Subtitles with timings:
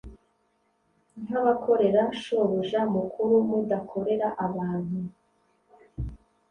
[1.23, 4.99] nk’abakorera Shobuja mukuru, mudakorera abantu,